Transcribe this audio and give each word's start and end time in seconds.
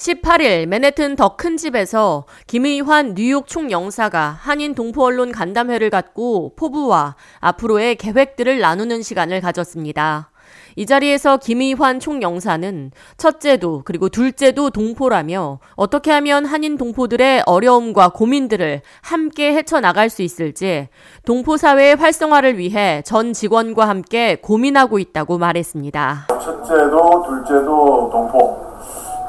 18일 0.00 0.64
맨해튼 0.64 1.14
더 1.14 1.36
큰 1.36 1.58
집에서 1.58 2.24
김의환 2.46 3.14
뉴욕 3.14 3.46
총영사가 3.46 4.30
한인 4.40 4.74
동포 4.74 5.04
언론 5.04 5.30
간담회를 5.30 5.90
갖고 5.90 6.54
포부와 6.56 7.16
앞으로의 7.40 7.96
계획들을 7.96 8.60
나누는 8.60 9.02
시간을 9.02 9.42
가졌습니다. 9.42 10.30
이 10.76 10.86
자리에서 10.86 11.36
김의환 11.36 12.00
총영사는 12.00 12.92
첫째도 13.18 13.82
그리고 13.84 14.08
둘째도 14.08 14.70
동포라며 14.70 15.58
어떻게 15.76 16.10
하면 16.12 16.46
한인 16.46 16.78
동포들의 16.78 17.42
어려움과 17.44 18.08
고민들을 18.08 18.80
함께 19.02 19.52
헤쳐나갈 19.52 20.08
수 20.08 20.22
있을지 20.22 20.88
동포 21.26 21.58
사회의 21.58 21.96
활성화를 21.96 22.56
위해 22.56 23.02
전 23.04 23.34
직원과 23.34 23.86
함께 23.86 24.36
고민하고 24.36 24.98
있다고 24.98 25.36
말했습니다. 25.36 26.28
첫째도 26.28 27.22
둘째도 27.26 28.10
동포 28.10 28.69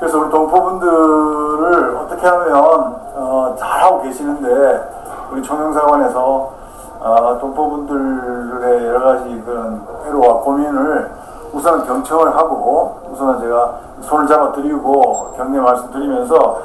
그래서 0.02 0.18
우리 0.18 0.32
동포분들을 0.32 1.96
어떻게 1.96 2.26
하면 2.26 2.56
어, 3.14 3.56
잘하고 3.56 4.02
계시는데 4.02 4.90
우리 5.32 5.44
총영사관에서 5.44 6.54
어, 7.02 7.38
동포분들의 7.40 8.88
여러 8.88 9.00
가지 9.00 9.44
그런 9.46 9.86
애로와 10.08 10.40
고민을 10.40 11.12
우선 11.54 11.86
경청을 11.86 12.36
하고 12.36 13.00
우선은 13.12 13.42
제가 13.42 13.76
손을 14.02 14.26
잡아 14.26 14.52
드리고 14.54 15.34
격려 15.38 15.62
말씀드리면서 15.62 16.60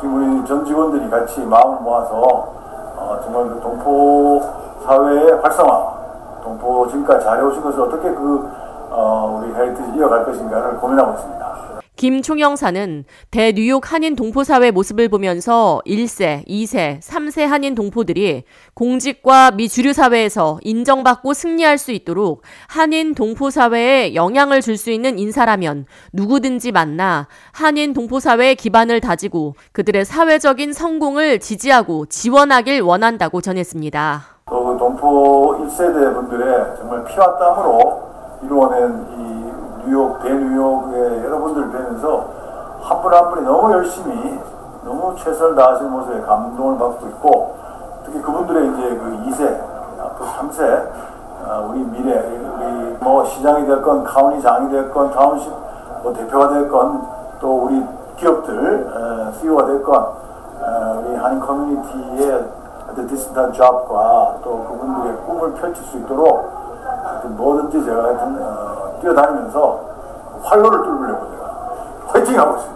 지금 0.00 0.16
우리 0.16 0.44
전 0.44 0.64
직원들이 0.64 1.08
같이 1.08 1.42
마음을 1.46 1.78
모아서 1.80 2.16
어, 2.16 3.20
정말 3.22 3.50
그 3.50 3.60
동포 3.60 4.42
사회의 4.84 5.40
활성화, 5.40 5.92
동포 6.42 6.88
지금까지 6.88 7.24
잘해오신 7.24 7.62
것을 7.62 7.82
어떻게 7.82 8.12
그 8.12 8.50
어, 8.90 9.40
우리 9.40 9.54
heritage 9.54 9.96
이어갈 9.96 10.24
것인가를 10.24 10.78
고민하고 10.78 11.12
있습니다. 11.12 11.53
김 12.04 12.20
총영사는 12.20 13.04
대 13.30 13.52
뉴욕 13.52 13.90
한인 13.90 14.14
동포사회 14.14 14.72
모습을 14.72 15.08
보면서 15.08 15.80
1세, 15.86 16.46
2세, 16.46 17.00
3세 17.00 17.46
한인 17.46 17.74
동포들이 17.74 18.44
공직과 18.74 19.52
미주류 19.52 19.94
사회에서 19.94 20.58
인정받고 20.60 21.32
승리할 21.32 21.78
수 21.78 21.92
있도록 21.92 22.42
한인 22.68 23.14
동포사회에 23.14 24.14
영향을 24.14 24.60
줄 24.60 24.76
수 24.76 24.90
있는 24.90 25.18
인사라면 25.18 25.86
누구든지 26.12 26.72
만나 26.72 27.26
한인 27.52 27.94
동포사회의 27.94 28.54
기반을 28.56 29.00
다지고 29.00 29.54
그들의 29.72 30.04
사회적인 30.04 30.74
성공을 30.74 31.38
지지하고 31.38 32.04
지원하길 32.04 32.82
원한다고 32.82 33.40
전했습니다. 33.40 34.24
또 34.50 34.76
동포 34.76 35.56
1세대 35.58 36.12
분들의 36.12 36.76
정말 36.76 37.02
피와 37.04 37.38
땀으로 37.38 38.12
이루어낸 38.42 39.06
이 39.40 39.43
뉴욕, 39.86 40.18
대뉴욕의 40.22 41.24
여러분들 41.24 41.70
뵈면서 41.70 42.24
한 42.82 43.02
분 43.02 43.12
한 43.14 43.30
분이 43.30 43.44
너무 43.46 43.72
열심히 43.72 44.38
너무 44.84 45.14
최선을 45.16 45.54
다하시는 45.54 45.90
모습에 45.90 46.20
감동을 46.20 46.78
받고 46.78 47.06
있고 47.06 47.54
특히 48.04 48.20
그분들의 48.20 48.68
이제 48.68 48.96
그 48.98 49.24
2세, 49.26 49.60
앞으로 50.00 50.26
3세 50.28 50.88
어, 51.46 51.68
우리 51.70 51.80
미래, 51.80 52.18
우리 52.20 52.96
뭐 53.00 53.24
시장이 53.24 53.66
됐건 53.66 54.04
카운티 54.04 54.42
장이 54.42 54.70
됐건 54.70 55.10
타운십 55.12 55.50
뭐 56.02 56.12
대표가 56.12 56.48
됐건 56.48 57.02
또 57.40 57.64
우리 57.64 57.82
기업들 58.16 59.32
CEO가 59.40 59.66
됐건 59.66 60.06
우리 61.04 61.16
한인 61.16 61.40
커뮤니티의 61.40 62.44
디스탄 63.08 63.52
잡과 63.52 64.36
또 64.44 64.64
그분들의 64.70 65.16
꿈을 65.26 65.52
펼칠 65.54 65.82
수 65.84 65.96
있도록 65.98 66.50
뭐든지 67.24 67.82
제가 67.84 68.04
하여튼 68.04 68.38
어, 68.42 68.83
뛰어다니면서 69.04 70.40
활로를 70.44 70.82
뚫으려고 70.82 71.30
제가 71.30 72.06
화이팅하고 72.08 72.56
있습니다. 72.56 72.74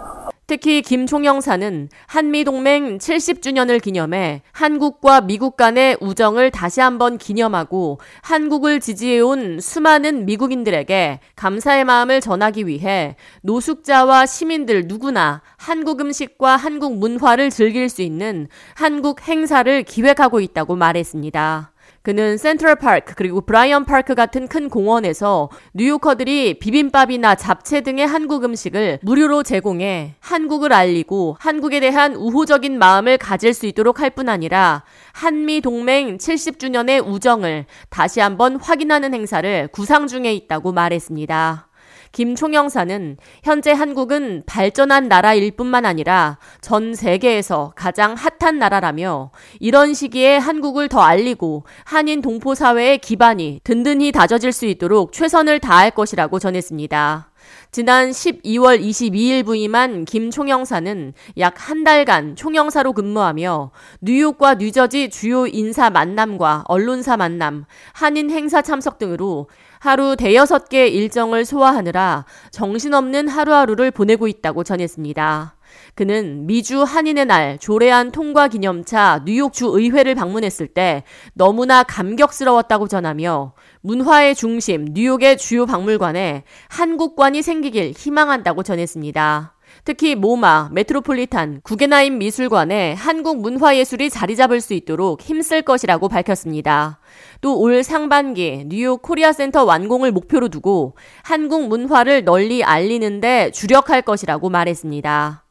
특히 0.49 0.81
김총영사는 0.81 1.89
한미동맹 2.07 2.97
70주년을 2.97 3.79
기념해 3.79 4.41
한국과 4.51 5.21
미국 5.21 5.57
간의 5.57 5.97
우정을 6.01 6.49
다시 6.49 6.81
한번 6.81 7.19
기념하고 7.19 7.99
한국을 8.23 8.79
지지해온 8.79 9.59
수많은 9.59 10.25
미국인들에게 10.25 11.19
감사의 11.35 11.85
마음을 11.85 12.19
전하기 12.19 12.65
위해 12.65 13.15
노숙자와 13.43 14.25
시민들 14.25 14.87
누구나 14.87 15.43
한국 15.55 16.01
음식과 16.01 16.55
한국 16.55 16.97
문화를 16.97 17.51
즐길 17.51 17.87
수 17.87 18.01
있는 18.01 18.47
한국 18.73 19.27
행사를 19.27 19.83
기획하고 19.83 20.39
있다고 20.39 20.75
말했습니다. 20.75 21.73
그는 22.01 22.37
센트럴 22.37 22.75
파크 22.75 23.13
그리고 23.15 23.41
브라이언 23.41 23.85
파크 23.85 24.15
같은 24.15 24.47
큰 24.47 24.69
공원에서 24.69 25.49
뉴요커들이 25.73 26.59
비빔밥이나 26.59 27.35
잡채 27.35 27.81
등의 27.81 28.05
한국 28.05 28.43
음식을 28.43 28.99
무료로 29.01 29.43
제공해 29.43 30.15
한국을 30.19 30.73
알리고 30.73 31.37
한국에 31.39 31.79
대한 31.79 32.15
우호적인 32.15 32.77
마음을 32.77 33.17
가질 33.17 33.53
수 33.53 33.65
있도록 33.65 33.99
할 33.99 34.09
뿐 34.09 34.27
아니라 34.27 34.83
한미 35.13 35.61
동맹 35.61 36.17
70주년의 36.17 37.05
우정을 37.05 37.65
다시 37.89 38.19
한번 38.19 38.55
확인하는 38.55 39.13
행사를 39.13 39.67
구상 39.71 40.07
중에 40.07 40.33
있다고 40.33 40.71
말했습니다. 40.71 41.68
김총영사는 42.11 43.17
현재 43.43 43.71
한국은 43.71 44.43
발전한 44.45 45.07
나라일 45.07 45.51
뿐만 45.51 45.85
아니라 45.85 46.37
전 46.61 46.93
세계에서 46.93 47.73
가장 47.75 48.15
핫한 48.15 48.59
나라라며 48.59 49.31
이런 49.59 49.93
시기에 49.93 50.37
한국을 50.37 50.87
더 50.89 51.01
알리고 51.01 51.63
한인 51.85 52.21
동포 52.21 52.55
사회의 52.55 52.97
기반이 52.97 53.61
든든히 53.63 54.11
다져질 54.11 54.51
수 54.51 54.65
있도록 54.65 55.13
최선을 55.13 55.59
다할 55.59 55.91
것이라고 55.91 56.39
전했습니다. 56.39 57.28
지난 57.71 58.09
12월 58.09 58.81
22일 58.81 59.45
부임한 59.45 60.05
김 60.05 60.31
총영사는 60.31 61.13
약 61.37 61.59
한 61.69 61.83
달간 61.83 62.35
총영사로 62.35 62.93
근무하며 62.93 63.69
뉴욕과 64.01 64.55
뉴저지 64.55 65.11
주요 65.11 65.45
인사 65.45 65.91
만남과 65.91 66.63
언론사 66.67 67.15
만남, 67.15 67.65
한인 67.93 68.31
행사 68.31 68.63
참석 68.63 68.97
등으로 68.97 69.49
하루 69.77 70.15
대여섯 70.15 70.67
개 70.67 70.87
일정을 70.87 71.45
소화하느라 71.45 72.25
정신없는 72.49 73.27
하루하루를 73.27 73.91
보내고 73.91 74.27
있다고 74.27 74.63
전했습니다. 74.63 75.58
그는 75.95 76.45
미주 76.45 76.83
한인의 76.83 77.25
날 77.25 77.57
조례안 77.59 78.11
통과 78.11 78.47
기념차 78.47 79.21
뉴욕주 79.25 79.71
의회를 79.73 80.15
방문했을 80.15 80.67
때 80.67 81.03
너무나 81.33 81.83
감격스러웠다고 81.83 82.87
전하며 82.87 83.53
문화의 83.81 84.35
중심 84.35 84.85
뉴욕의 84.91 85.37
주요 85.37 85.65
박물관에 85.65 86.43
한국관이 86.69 87.41
생기길 87.41 87.93
희망한다고 87.95 88.63
전했습니다. 88.63 89.55
특히 89.83 90.15
모마, 90.15 90.69
메트로폴리탄, 90.71 91.61
구게나임 91.63 92.17
미술관에 92.17 92.93
한국 92.93 93.39
문화예술이 93.41 94.09
자리 94.09 94.35
잡을 94.35 94.61
수 94.61 94.73
있도록 94.73 95.21
힘쓸 95.21 95.61
것이라고 95.61 96.09
밝혔습니다. 96.09 96.99
또 97.41 97.59
올 97.59 97.83
상반기 97.83 98.63
뉴욕 98.67 99.01
코리아 99.01 99.31
센터 99.31 99.63
완공을 99.63 100.11
목표로 100.11 100.49
두고 100.49 100.95
한국 101.23 101.67
문화를 101.67 102.23
널리 102.23 102.63
알리는데 102.63 103.51
주력할 103.51 104.01
것이라고 104.01 104.49
말했습니다. 104.49 105.43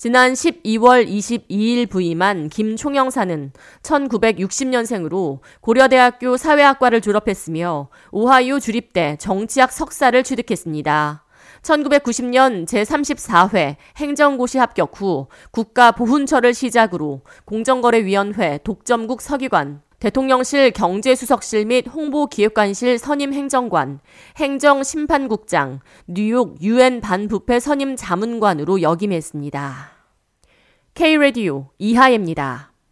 지난 0.00 0.32
12월 0.32 1.06
22일 1.06 1.86
부임한 1.90 2.48
김총영사는 2.48 3.52
1960년생으로 3.82 5.40
고려대학교 5.60 6.38
사회학과를 6.38 7.02
졸업했으며 7.02 7.90
오하이오 8.10 8.60
주립대 8.60 9.18
정치학 9.20 9.70
석사를 9.70 10.22
취득했습니다. 10.22 11.26
1990년 11.60 12.66
제34회 12.66 13.76
행정고시 13.98 14.56
합격 14.56 14.98
후 14.98 15.26
국가보훈처를 15.50 16.54
시작으로 16.54 17.20
공정거래위원회 17.44 18.60
독점국 18.64 19.20
서기관, 19.20 19.82
대통령실 20.00 20.70
경제수석실 20.70 21.66
및 21.66 21.86
홍보기획관실 21.86 22.98
선임 22.98 23.34
행정관, 23.34 24.00
행정심판국장, 24.38 25.80
뉴욕 26.06 26.56
유엔 26.62 27.02
반부패 27.02 27.60
선임 27.60 27.96
자문관으로 27.96 28.80
역임했습니다. 28.80 29.90
K-Radio 30.94 31.66
이하예입니다. 31.78 32.69